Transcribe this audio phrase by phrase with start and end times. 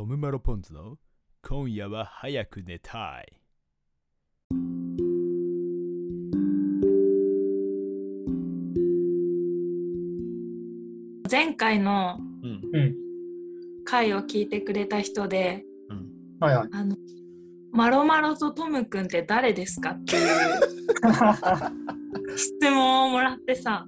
[0.00, 0.96] トム・マロ・ポンズの
[1.46, 3.34] 今夜は早く寝たい。
[11.30, 12.60] 前回のうん。
[12.72, 12.94] うん。
[13.84, 16.08] 回を聞いてくれた人で、うん。
[16.40, 16.68] はいはい。
[16.72, 16.96] あの、
[17.70, 20.28] マロマロとトムくんって誰ですかっていう
[22.38, 23.86] 質問をもらってさ、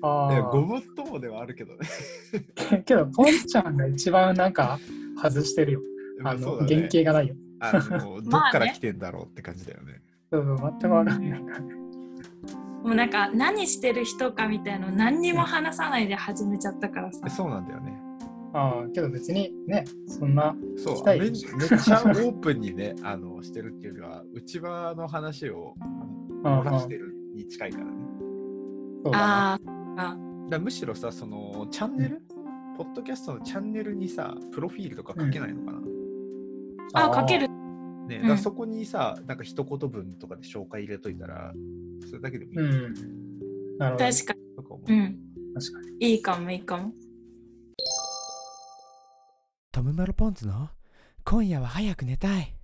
[0.00, 0.60] あいや、ごあ。
[0.62, 2.82] もっともではあるけどね。
[2.86, 4.78] けど、ポンちゃんが一番なんか
[5.22, 5.80] 外してるよ。
[6.24, 7.34] あの、そうだね原型がないよ。
[7.60, 10.02] あの、 どっから来てんだろうって感じだよね。
[10.30, 11.42] そうそう、全くわかんない。
[12.82, 17.30] もうなんか何してる人かみたいなの何にも話さないで始めちゃったからさえ。
[17.30, 18.00] そうなんだよね。
[18.52, 25.74] ああ、けど別にね、そんな、そうめっちゃオープンにね、 あの、してるっていうよりは、内輪の話を
[26.42, 27.92] 漏らしてるに近いからね。
[29.12, 32.22] あーあ、むしろさ、その、チャンネル、
[32.80, 35.72] ポッドキャストのチャンネルにさ、プロフィールとか書けないのか
[36.94, 37.46] な、あ、かける。
[38.08, 41.52] ね、んだそこにさ、なんか一言文とかで紹介入れといたら、
[42.08, 42.56] それだけでもいい。
[42.56, 42.62] ね。
[42.64, 42.94] うん。
[43.76, 44.04] なるほど。
[44.06, 44.98] 確かとか思うに。
[44.98, 45.18] うん。
[45.52, 46.06] 確かに。
[46.10, 46.92] いいかもいいかも。
[49.72, 50.70] トム・マロ・ポンズの？
[51.22, 52.54] 今夜は早く寝たい。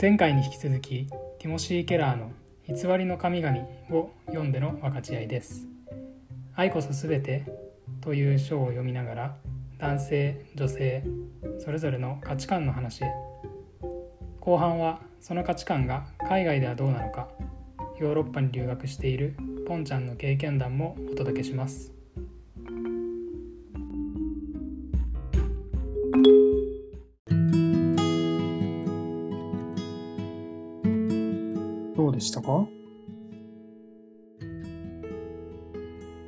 [0.00, 1.08] 前回に引き続き、
[1.40, 2.30] ティモシー・ケラーの
[2.66, 3.58] 偽りの神々
[3.90, 5.66] を読んでの分かち合いです。
[6.54, 7.44] 愛こそ全て
[8.00, 9.36] という章を読みながら、
[9.78, 11.04] 男性、女性、
[11.58, 13.02] それぞれの価値観の話。
[14.40, 17.28] 後半はその価値観が海外ではどうなのか、
[18.00, 21.93] ヨーロッパに留学しているポンちゃんの経験談もお届けします。
[31.96, 32.66] どうでしたか？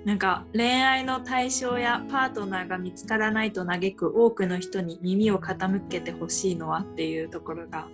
[0.05, 7.89] なんか恋愛の対象やパートナーが見つからないと嘆く多くの人に耳を傾けてほしいのはっていうところが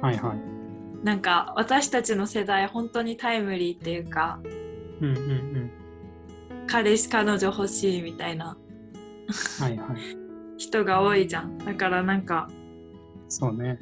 [0.00, 1.04] はいはい。
[1.04, 4.40] なんか私たちの世代本当にタイムリーっていうか
[5.00, 5.70] うんうんうん。
[6.66, 8.56] 彼氏彼女欲しいみたいな
[9.60, 9.96] はいはい。
[10.56, 12.48] 人が多いじゃんだからなんか
[13.28, 13.78] そうね。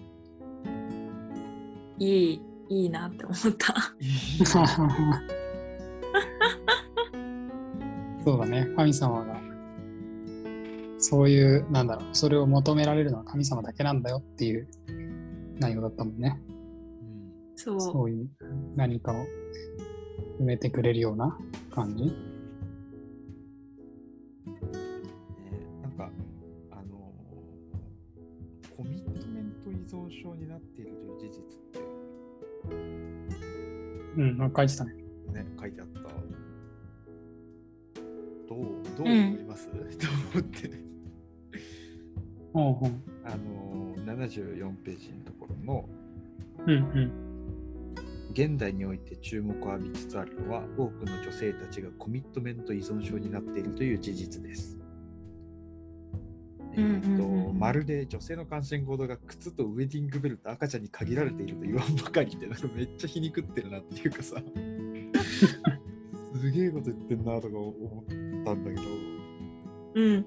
[2.01, 3.75] いいいいなって思った
[8.25, 8.69] そうだね。
[8.77, 9.41] 神様が、
[10.99, 14.69] そういう、なんだろう、それを求められるのは神様だけなんだよっていう
[15.59, 16.41] 内容だったもんね。
[16.47, 16.61] うん
[17.57, 18.31] そうそういう
[18.75, 19.27] 何かを
[20.41, 21.37] 埋めてくれるような
[21.71, 22.05] 感じ。
[22.05, 22.13] ね、
[25.83, 26.11] なんか、
[26.71, 31.70] あのーコミットメント依存症になっているという事実って、
[34.17, 34.95] うん、なんか書いてたね。
[35.33, 36.01] ね、書いてあった。
[38.49, 38.59] どう、
[38.99, 39.75] どううん思います、 と
[40.35, 40.71] 思って？
[42.53, 42.91] ほうほう。
[43.25, 45.89] あのー、74ページのところの、
[46.67, 47.13] うんうん。
[48.33, 54.80] 現代において注目を浴びつつあるのは多くの女性たちがコミットメント依存症になっているという事実です。
[57.59, 64.37] まるで女性の関心行動が靴とウェディングベルト赤ちゃんに限られていると言わんばかりでなんかめっちゃ皮肉ってるなっていうかさ。
[66.41, 68.05] すげえこと言ってんなとか思っ
[68.45, 68.83] たんだけど。
[69.95, 70.25] うん。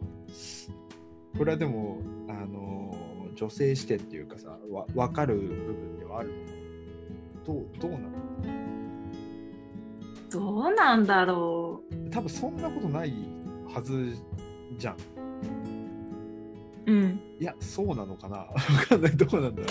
[1.38, 6.30] これはでもあのー女性視点っていうかさわ分かる部分ではある
[7.48, 7.56] の？
[7.56, 8.04] どうどうなの？
[10.30, 11.82] どうなんだろ
[12.12, 13.14] 多分そんなことない
[13.74, 14.16] はず
[14.78, 14.98] じゃん。
[16.86, 18.38] ううんいや、そうなのかな？
[18.48, 18.54] わ
[18.88, 19.12] かんない。
[19.18, 19.68] どうなんだろ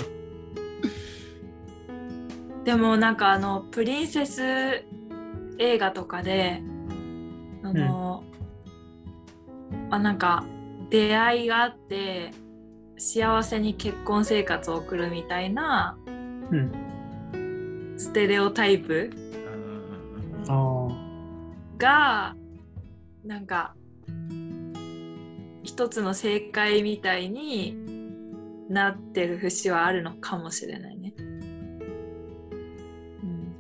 [2.65, 4.85] でもなんかあのプリンセス
[5.59, 6.63] 映画とかで
[7.63, 8.23] あの、
[9.91, 10.45] あなんか
[10.91, 12.31] 出会いがあって
[12.99, 17.95] 幸せに結婚生活を送るみたいなうん。
[17.97, 19.11] ステレオタイプ
[20.49, 20.51] う。
[20.51, 20.93] ああ。
[21.79, 22.37] が
[23.25, 23.75] なんか
[25.63, 27.77] 一つの正解みたいに
[28.69, 31.15] なってる節はあるのかもしれないね。
[31.19, 31.23] う
[33.27, 33.55] ん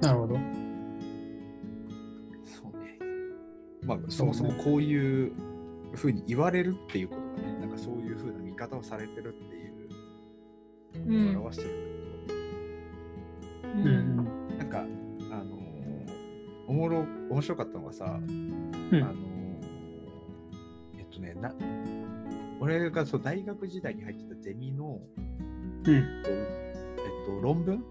[0.00, 0.34] なるほど。
[0.34, 0.40] そ
[2.68, 2.98] うね。
[3.82, 5.32] まあ、そもそもこういう
[5.94, 9.38] ふうに言われるっていうことがね、なんかそういうふうな見方をされてるっ
[10.92, 12.34] ていうのを表してるんだ
[13.64, 14.26] ううんん
[14.58, 14.80] けど、なんか、
[15.32, 15.66] あのー
[16.68, 18.72] おもろ、面白かったのがさ、うん。
[18.92, 19.14] あの
[21.16, 21.52] とね、な
[22.60, 25.00] 俺がそう大学時代に入ってたゼミの、
[25.84, 25.94] うん。
[25.94, 27.82] えっと、論文？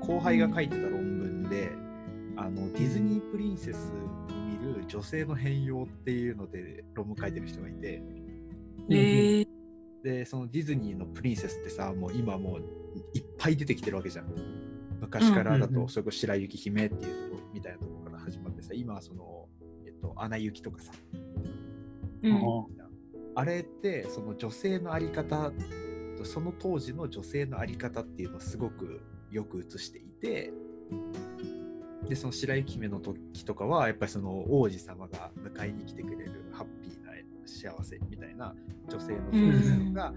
[0.00, 1.72] 後輩が書いてた論文で、
[2.36, 3.92] あのディズニープリンセス
[4.28, 8.02] に見る女性の変容っていうので論文書いてる人がいて、
[8.88, 9.46] えー、
[10.02, 12.60] でそのディズニーのプリンセスってさもう今もう
[13.14, 14.26] いっぱい出てきてるわけじゃん。
[15.00, 15.86] 昔からだうんうんうん。
[15.86, 19.46] とそれこそ白雪姫っていうとこみたいなところから始まってさ今はその
[19.84, 20.92] えっとアナ雪とかさ
[22.22, 22.34] うん。
[22.36, 25.52] ああれってその女性のあり方
[26.24, 29.00] その当時の女性のあり方っていうのをすごく
[29.30, 30.52] よく映していて
[32.08, 37.10] でその白雪姫の時とかはやっぱりその王子様が迎えに来てくれるハッピーな
[37.46, 38.54] 幸せみたいな
[38.88, 40.12] 女性の像が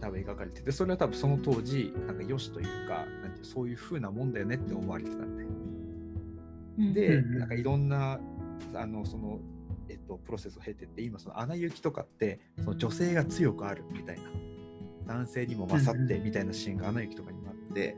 [0.00, 6.94] 多分描かれててそれは多分その当時なんか良しというかなんていうそういう風なもんだよねって思われてたん。
[6.94, 7.38] で、うんうん。
[7.38, 8.20] なんかいろんな
[8.74, 9.40] あのその、
[9.88, 14.16] えっと、プロセスを経てって今その「アナ雪」とかってその女性が強くあるみたい
[15.06, 16.24] な男性にも勝ってうんうん。
[16.24, 17.96] みたいなシーンが「アナ雪」とかにもあって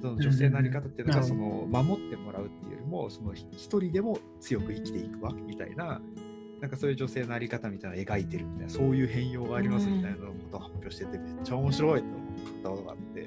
[0.00, 6.00] その女性のあり方っていうのがうんその守ってもらうっていうよりもその一人でも強く生きていくわみたいな
[6.60, 13.26] なんかそういう女性のあり方みたいなのを描いてるみたいなそういう変容がありますみたいなことを発表しててめっちゃ面白いと思ったことがあって。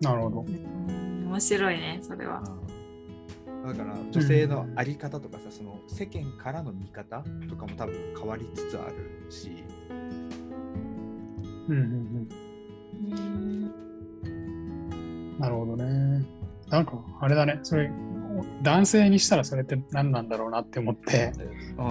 [0.00, 0.40] なるほど。
[0.40, 2.44] うん面白いねそれは
[3.64, 9.64] だから女性のあり方とかさ、その世間からの見方とかも多分変わりつつあるし、
[11.68, 12.28] うんうんうん
[13.12, 13.16] う
[13.56, 15.38] ん。
[15.38, 16.24] なるほどね。
[16.68, 17.58] なんか、あれだね。
[17.62, 17.90] それ、
[18.62, 21.32] 男性にしたらそれって何なんだろうなって思って、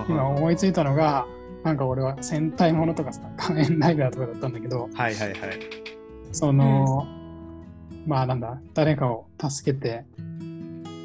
[0.08, 1.26] 今思いついたのが、
[1.64, 5.40] なんか俺は戦隊ものとかさ、仮面ライダーとかだったんだけど、はいはいはい。
[6.32, 7.08] その、
[8.06, 10.06] まあなんだ、誰かを助けて、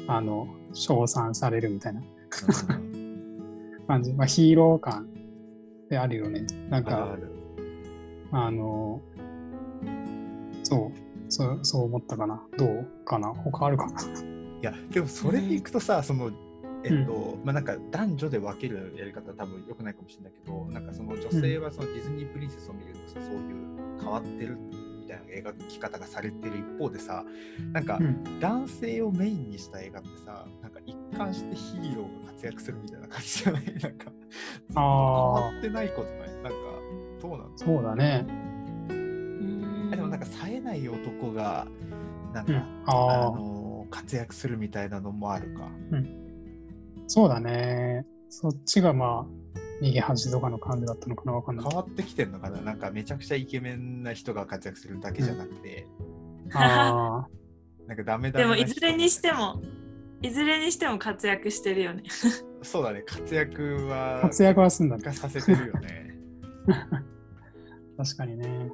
[0.09, 2.01] あの、称賛されるみたいな。
[3.87, 4.11] 感じ。
[4.13, 5.07] まあヒーロー感
[5.89, 6.45] であるよね。
[6.69, 7.15] なんか、
[8.31, 9.01] あの、
[10.63, 12.41] そう、そう、そう思ったかな。
[12.57, 13.29] どうかな。
[13.29, 14.01] 他あるかな。
[14.01, 16.31] いや、でもそれでいくとさ、その、
[16.83, 24.88] えっと、まあなんか男女で分けるやり方は多分良くないかもしれないけど、なんかその女性はそのディズニープリンセスを見るとさ、そういう変わってるみたいな
[25.43, 27.23] 描き方がされてる一方でさ、
[27.73, 28.39] なんかうん。
[28.39, 33.63] 男性をメインにした映画ってさ、なんか一貫してヒーローが活躍するみたいな感じじゃない？
[33.65, 36.29] なんか、ずっと変わってないことない？
[36.35, 36.49] なんか、
[37.21, 38.25] どうなんだそうだね。
[38.89, 41.67] うんでもなんか冴えない男が、
[42.33, 42.57] なんか、うん。
[42.57, 45.67] あああ、の活躍するみたいなのもあるか。
[47.07, 48.05] そうだね。
[48.29, 51.65] そっちがまあ、逃げ恥とかの感じだったのかなわかんない。
[51.67, 52.61] 変わってきてんのかな？
[52.61, 55.87] なんかめちゃくちゃイケメンな人が活躍するだけじゃなくて、
[56.53, 57.27] あ
[57.87, 59.61] なんかダメだでもいずれにしても
[60.21, 62.03] いずれにしても活躍してるよね。
[62.61, 65.03] そうだね、活躍あ、は活躍はすんだね。
[65.03, 66.17] がさせてるよね。
[67.97, 68.69] 確かにね。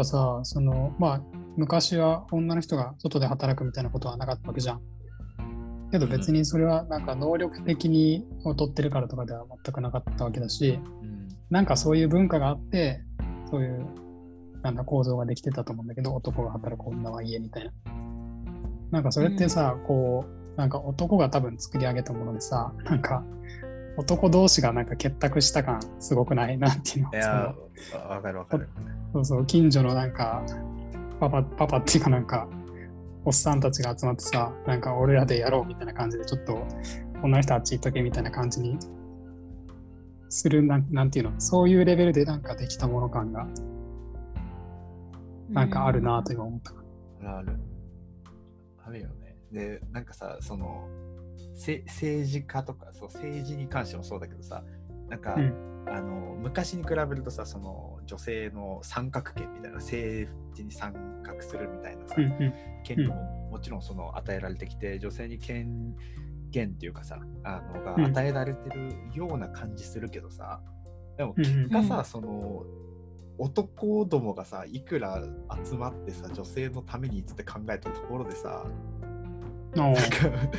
[0.00, 1.22] かさ、その、まあ、
[1.56, 4.80] 昔は女の人が外で働くみたいなことはなかったわけじゃん。
[5.90, 11.20] けど別にそれはなんか能力的に劣ってるからとかでは全くなかったわけだし、うん
[11.50, 13.02] なんかそういう文化があって、
[13.50, 13.84] そういう
[14.62, 17.72] なんだ構造ができてたと思うんだけど、男が働く女は家みたいな。
[18.92, 20.24] なんかそれってさ、こ
[20.54, 23.24] う、なんか男が多分作り上げたものでさ、なんか
[23.96, 28.68] 男同士がなんか結託した感すごくないなっていうのいやー、わかるわかる。
[29.12, 30.44] そうそう、近所のなんか、
[31.18, 32.48] パパ、パパっていうかなんか、
[33.24, 36.66] おっさんたちが集まってさ、なんか俺らでやろうみたいな感じで、ちょっと
[37.22, 38.78] 女の人あっち行っとけみたいな感じに
[40.30, 43.46] するなん、なんていうの、そういうレベルでなんかできたもの感が、
[45.50, 46.72] なんかあるなと今思った。
[47.38, 47.58] ある。
[48.86, 49.36] あるよね。
[49.52, 51.09] で、なんかさ、その、せ
[51.60, 54.64] 政治家とかそう政治に関してもそうだけどさ、
[55.08, 55.70] なんか、うん。
[55.88, 62.54] あの昔に比べるとさ、その女性の参画権みたいな、政治に参画するみたいなさ、うんうん。
[62.84, 63.14] 権利も
[63.50, 65.94] もちろんその与えられてきて、女性に権
[66.50, 68.04] 限っていうかさ、あのがうん。
[68.06, 70.60] 与えられてるような感じするけどさ、
[71.18, 72.04] でも結果さ、うん。
[72.04, 72.64] その
[73.38, 75.22] 男どもがさ、いくら
[75.64, 78.64] 集まってさ、女性のためにって考えたところでさ、
[79.74, 80.56] おなんーか、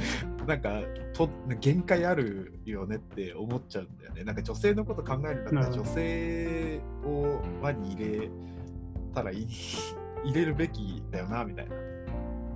[0.47, 0.81] なんか
[1.13, 1.29] と
[1.59, 4.23] 限界あるよねって思っちゃうんだよね。
[4.23, 8.29] なんか女性のこと考えるんだったら女性を輪に入れ
[9.13, 9.47] たらいい
[10.25, 11.75] 入れるべきだよなみたいな。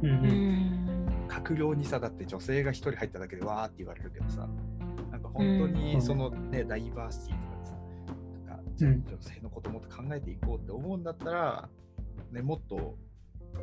[0.04, 0.86] うん
[1.28, 4.48] 閣僚にさ、だって女性が一人入っただけでわーって言われるけどさ、
[5.12, 5.74] なんか本当うん。
[5.74, 11.70] にそのね、ダイバーシティとかでさ、なんか女性のこともっと考えていこうって思うんだったら、
[12.32, 12.98] ね、もっと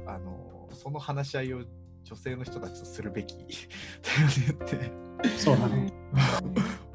[0.07, 1.65] あのその話し合いを
[2.05, 3.49] 女性の人たちとするべきだよ
[4.29, 5.93] ねってそうだね。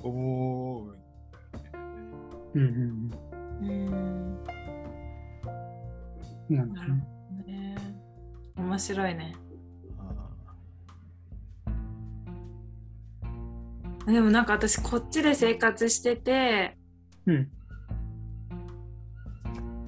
[0.04, 0.98] 思う。
[2.54, 3.12] うんうん
[3.62, 4.40] うん
[6.50, 6.56] うん。
[6.58, 7.04] なんかね。
[7.46, 7.76] ね
[8.56, 9.36] 面白いね
[14.08, 16.78] でもなんか私こっちで生活してて
[17.26, 17.52] うん。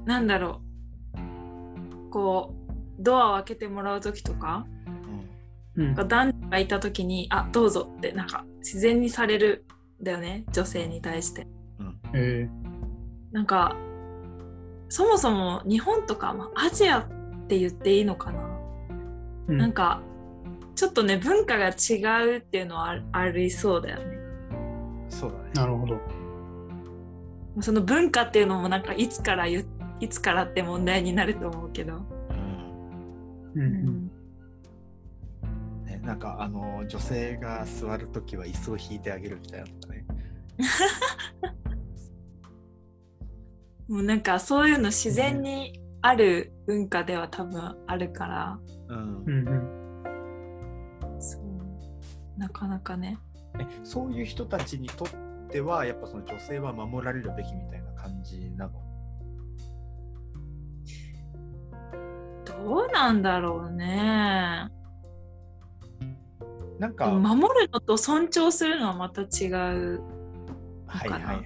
[0.05, 0.61] なんだろ
[1.15, 2.59] うこう
[3.01, 4.65] ドアを開けてもらう時とか
[5.79, 5.95] うん。
[5.95, 9.65] 男女がいた時に「あどうぞ」ってなんか自然にされる
[10.01, 11.47] んだよね女性に対して。
[12.13, 12.49] え
[13.31, 13.75] なんか
[14.89, 17.07] そもそも日本とか、まあ、アジアっ
[17.47, 20.01] て言っていいのかな、ー、なんか
[20.75, 24.17] ちょっとね文化が違うっていうのはあありそうだよね。
[25.09, 25.43] そうだね。
[25.53, 25.99] なるほど。
[27.61, 29.65] その文化っていうのもなんかいつから言
[29.99, 31.97] いつからって問題になると思うけど。
[33.55, 34.08] うんうん
[36.09, 40.05] なんかあの女性が座るときは椅子を引いてあげるみたいなのがね。
[43.87, 51.21] もうなんかそういうの自然にある文化では多分あるから、うんうんうん。
[51.21, 53.19] そうなかなかね。
[53.59, 55.07] えそういう人たちにとっ
[55.51, 58.71] てはやっぱその女性は守られるべきみたいな感じなの？
[62.45, 64.69] どうなんだろうね。
[66.79, 70.01] なんか、守るのと尊重するのはまた違う。
[70.87, 71.45] はいはいはいはい。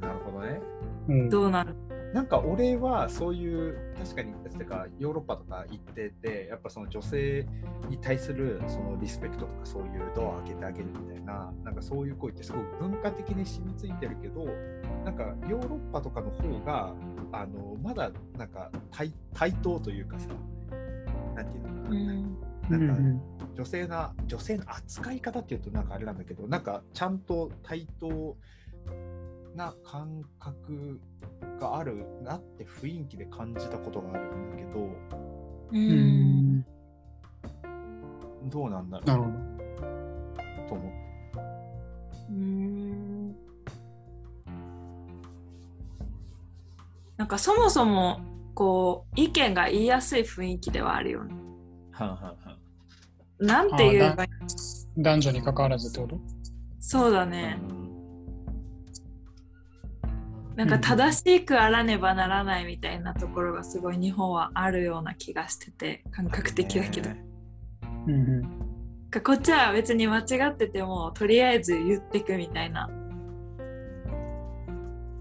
[0.00, 0.60] なるほどね。
[1.08, 1.28] うん。
[1.28, 1.74] どうなる
[2.14, 2.22] な。
[2.22, 7.46] んか俺はそういう確かにてかヨーロッパとか行っててやっぱその女性
[7.88, 14.46] に対するそのリスペクトとかそういうドアを開けてあげるみたいななんかそういう行為ってすごく文化的に染みついてるけど
[15.04, 16.94] なんかヨーロッパとかの方が
[17.32, 20.28] あのまだなんか対対等というかさ
[21.34, 23.20] なんていうのかな、うんなんかうん
[23.54, 28.36] 女性な女性の扱い方っていうとなんかあれなんだけどなんかちゃんと対等
[29.56, 31.00] な感覚
[31.60, 34.90] があるなって雰囲気で感じたことがあるんだけどう
[35.72, 36.64] うんん。
[38.48, 39.34] どうなんだろなるほど。
[39.34, 40.98] うと思って
[42.30, 43.36] うん
[47.16, 48.20] なんかそもそも
[48.54, 51.34] こう意見が言いやすい雰囲気ではあるよね。
[53.38, 54.30] なんて言えばいい
[55.02, 56.20] 男女に関わらずってこと？
[56.80, 57.58] そうだね。
[60.56, 67.24] なんか正しくあらねばならないみたいなところがすごい日本はあるような気がしてて感覚的だけど、ね
[68.08, 69.10] うんうん。
[69.10, 72.90] かこっちは別に間違っててもとりあえず言ってくみたいな。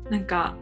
[0.09, 0.55] なんか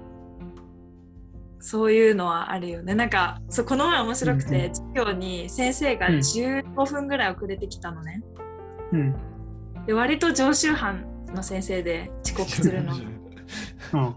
[1.60, 2.96] そういうのはあるよね。
[2.96, 6.16] なんかそうこの前面白くて授業に先生がうん。
[6.18, 8.24] 15分ぐらい遅れてきたのね。
[8.92, 9.16] うん。
[9.86, 12.94] で割と常習犯の先生で遅刻するの。
[13.94, 14.16] うん。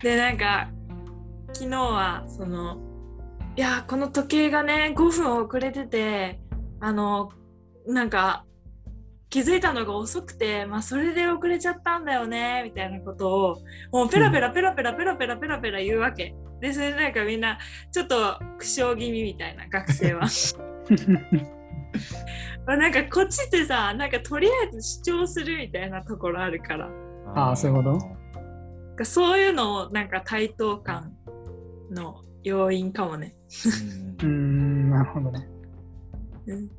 [0.00, 0.68] でなんか
[1.52, 2.78] 昨日はその
[3.56, 6.40] いやこの時計がね5分遅れてて
[6.80, 7.30] あの
[7.86, 8.44] なんか
[9.36, 13.56] 気づいたのが遅くて、まあ、それで遅れちゃったんだよねみたいなことを
[13.92, 16.34] もうペラペラペラペラペラペラペラペラ言うわけ。
[16.58, 17.58] でそれでなんかみんな
[17.92, 20.22] ちょっと苦笑気味みたいな学生は。
[22.66, 26.88] まあなんかこっちってさなんかとりあえず主張するみたいなところあるから。
[27.34, 27.98] あーそういうこ
[28.96, 29.04] と？
[29.04, 31.12] そういうのをなんか対等感
[31.90, 33.34] の要因かもね。
[34.18, 35.46] うーん、なるほどね。
[36.46, 36.70] うん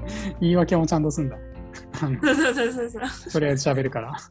[0.40, 1.36] 言い訳もちゃんとすんだ。
[1.92, 3.32] そうそうそうそうそう。
[3.32, 4.16] とりあえず喋るから。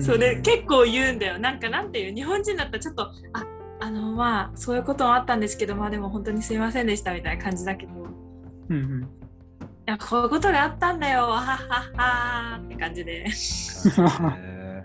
[0.00, 1.38] それ結構言うんだよ。
[1.38, 3.46] なんかなんていう日本人だったらちょっとあ
[3.80, 9.08] あのまあそういうこともあったんですけどまあでも本当にすいませんでしたみたいな感じだけどいうんうん。
[9.86, 11.58] やこういうことがあったんだよはっはっ
[11.96, 13.24] はって感じで
[14.38, 14.84] へ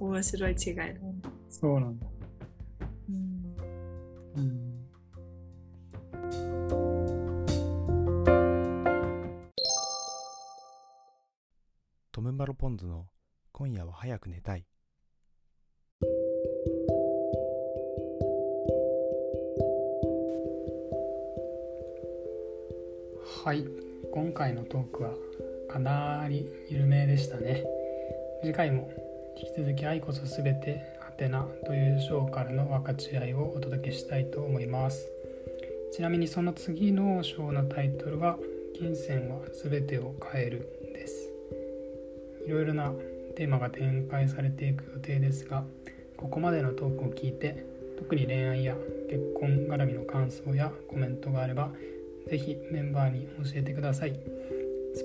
[0.00, 0.56] 面白い違い。
[1.48, 2.06] そうなんだ。
[12.20, 13.06] トムマロポンズの
[13.50, 14.66] 今夜は早く寝たい
[23.42, 23.64] はい、
[24.12, 25.14] 今回のトークは
[25.66, 27.64] かなり緩めでしたね。
[28.42, 28.90] 次回も
[29.38, 35.10] 引き続き愛こそすべてハテナという章からの分かち合いをお届けしたいと思います。
[35.94, 38.36] ちなみにその次の章のタイトルは
[38.78, 40.79] 金銭はすべてを変える。
[42.50, 42.92] いろいろな
[43.36, 45.62] テーマが展開されていく予定ですが、
[46.16, 47.64] ここまでのトークを聞いて
[47.96, 48.74] 特に恋愛や
[49.08, 51.70] 結婚絡みの感想やコメントがあれば
[52.28, 54.18] ぜひメンバーに教えてください。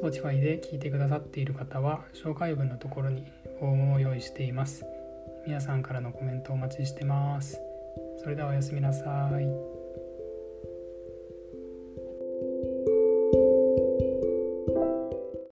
[0.01, 3.27] Spotify で聞いてくださっている方は紹介文のところに
[3.59, 4.83] フォームを用意しています。
[5.45, 7.61] 皆さんからのコメントお待ちしてます。
[8.23, 9.74] それではおやすみなさい。